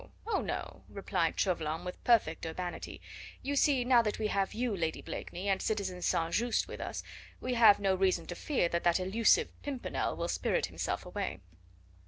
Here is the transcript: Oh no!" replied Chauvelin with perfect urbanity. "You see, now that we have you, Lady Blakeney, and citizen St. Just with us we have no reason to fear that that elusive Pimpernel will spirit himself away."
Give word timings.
Oh 0.25 0.41
no!" 0.41 0.81
replied 0.89 1.39
Chauvelin 1.39 1.85
with 1.85 2.03
perfect 2.03 2.43
urbanity. 2.47 3.01
"You 3.43 3.55
see, 3.55 3.85
now 3.85 4.01
that 4.01 4.17
we 4.17 4.29
have 4.29 4.51
you, 4.55 4.75
Lady 4.75 4.99
Blakeney, 4.99 5.47
and 5.47 5.61
citizen 5.61 6.01
St. 6.01 6.33
Just 6.33 6.67
with 6.67 6.81
us 6.81 7.03
we 7.39 7.53
have 7.53 7.79
no 7.79 7.93
reason 7.93 8.25
to 8.25 8.33
fear 8.33 8.67
that 8.69 8.83
that 8.83 8.99
elusive 8.99 9.51
Pimpernel 9.61 10.15
will 10.15 10.27
spirit 10.27 10.65
himself 10.65 11.05
away." 11.05 11.39